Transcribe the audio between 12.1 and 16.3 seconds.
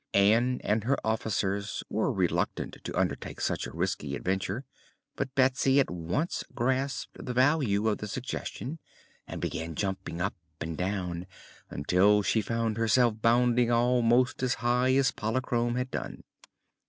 she found herself bounding almost as high as Polychrome had done.